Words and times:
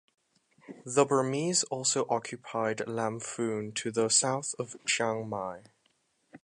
The 0.83 1.05
Burmese 1.05 1.63
also 1.65 2.07
occupied 2.09 2.79
Lamphun 2.87 3.71
to 3.75 3.91
the 3.91 4.09
south 4.09 4.55
of 4.57 4.75
Chiang 4.87 5.29
Mai. 5.29 5.61